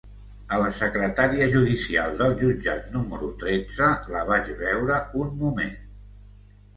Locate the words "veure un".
4.63-5.37